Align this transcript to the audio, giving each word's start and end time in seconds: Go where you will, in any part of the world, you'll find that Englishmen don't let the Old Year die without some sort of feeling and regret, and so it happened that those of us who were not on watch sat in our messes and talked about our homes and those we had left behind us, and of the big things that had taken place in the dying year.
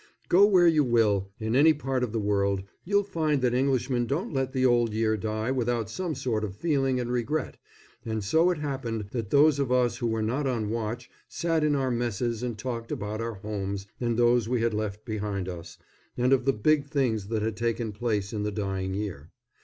Go 0.29 0.47
where 0.47 0.65
you 0.67 0.83
will, 0.83 1.29
in 1.39 1.55
any 1.55 1.73
part 1.75 2.03
of 2.03 2.11
the 2.11 2.17
world, 2.19 2.63
you'll 2.83 3.03
find 3.03 3.39
that 3.43 3.53
Englishmen 3.53 4.07
don't 4.07 4.33
let 4.33 4.51
the 4.51 4.65
Old 4.65 4.95
Year 4.95 5.15
die 5.15 5.51
without 5.51 5.91
some 5.91 6.15
sort 6.15 6.43
of 6.43 6.55
feeling 6.55 6.99
and 6.99 7.11
regret, 7.11 7.57
and 8.03 8.23
so 8.23 8.49
it 8.49 8.57
happened 8.57 9.09
that 9.11 9.29
those 9.29 9.59
of 9.59 9.71
us 9.71 9.97
who 9.99 10.07
were 10.07 10.23
not 10.23 10.47
on 10.47 10.71
watch 10.71 11.07
sat 11.27 11.63
in 11.63 11.75
our 11.75 11.91
messes 11.91 12.41
and 12.41 12.57
talked 12.57 12.91
about 12.91 13.21
our 13.21 13.35
homes 13.35 13.85
and 13.99 14.17
those 14.17 14.49
we 14.49 14.61
had 14.61 14.73
left 14.73 15.05
behind 15.05 15.47
us, 15.47 15.77
and 16.17 16.33
of 16.33 16.45
the 16.45 16.51
big 16.51 16.87
things 16.87 17.27
that 17.27 17.43
had 17.43 17.55
taken 17.55 17.91
place 17.91 18.33
in 18.33 18.41
the 18.41 18.51
dying 18.51 18.95
year. 18.95 19.29